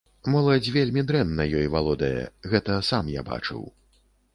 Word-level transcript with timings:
Моладзь 0.35 0.69
вельмі 0.77 1.03
дрэнна 1.11 1.47
ёй 1.61 1.69
валодае, 1.75 2.21
гэта 2.55 2.83
сам 2.93 3.17
я 3.19 3.31
бачыў. 3.33 3.61